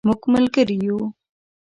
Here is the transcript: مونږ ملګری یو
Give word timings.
مونږ 0.07 0.21
ملګری 0.33 0.77
یو 0.85 0.97